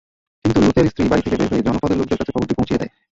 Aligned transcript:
কিন্তু 0.45 0.59
লূতের 0.61 0.85
স্ত্রী 0.87 1.03
বাড়ি 1.11 1.21
থেকে 1.25 1.37
বের 1.39 1.49
হয়ে 1.51 1.65
জনপদের 1.67 1.97
লোকদের 1.99 2.19
কাছে 2.19 2.33
খবরটি 2.33 2.53
পৌঁছিয়ে 2.57 2.79
দেয়। 2.81 2.91